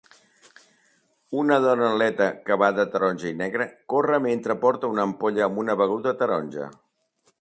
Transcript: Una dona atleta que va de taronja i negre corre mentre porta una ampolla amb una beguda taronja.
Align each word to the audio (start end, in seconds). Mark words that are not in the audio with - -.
Una 1.41 1.57
dona 1.65 1.89
atleta 1.89 2.29
que 2.47 2.57
va 2.63 2.69
de 2.79 2.85
taronja 2.95 3.29
i 3.33 3.35
negre 3.43 3.67
corre 3.95 4.21
mentre 4.27 4.57
porta 4.65 4.91
una 4.95 5.05
ampolla 5.11 5.45
amb 5.49 5.63
una 5.67 5.77
beguda 5.83 6.15
taronja. 6.23 6.73